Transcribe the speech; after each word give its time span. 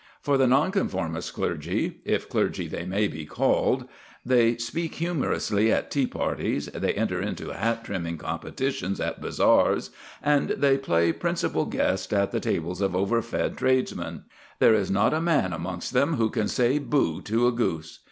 For 0.23 0.35
the 0.35 0.47
Nonconformist 0.47 1.31
clergy, 1.31 1.97
if 2.05 2.27
clergy 2.27 2.67
they 2.67 2.87
may 2.87 3.07
be 3.07 3.23
called, 3.23 3.87
they 4.25 4.57
speak 4.57 4.95
humorously 4.95 5.71
at 5.71 5.91
tea 5.91 6.07
parties, 6.07 6.65
they 6.73 6.93
enter 6.93 7.21
into 7.21 7.49
hat 7.53 7.83
trimming 7.83 8.17
competitions 8.17 8.99
at 8.99 9.21
bazaars, 9.21 9.91
and 10.23 10.49
they 10.57 10.79
play 10.79 11.11
principal 11.11 11.65
guest 11.67 12.13
at 12.13 12.31
the 12.31 12.39
tables 12.39 12.81
of 12.81 12.95
over 12.95 13.21
fed 13.21 13.57
tradesmen. 13.57 14.23
There 14.57 14.73
is 14.73 14.89
not 14.89 15.13
a 15.13 15.21
man 15.21 15.53
amongst 15.53 15.93
them 15.93 16.15
who 16.15 16.31
can 16.31 16.47
say 16.47 16.79
boo 16.79 17.21
to 17.21 17.45
a 17.45 17.51
goose. 17.51 17.99